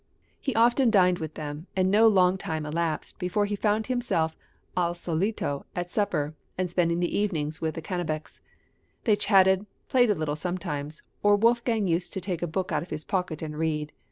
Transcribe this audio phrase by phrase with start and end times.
[0.39, 4.35] He often dined with them, and no long time elapsed before he found himself
[4.75, 8.41] "al solito" at supper and spending the evening with the Cannabichs;
[9.03, 12.89] they chatted, played a little sometimes, or Wolfgang used to take a book out of
[12.89, 13.91] his pocket and read.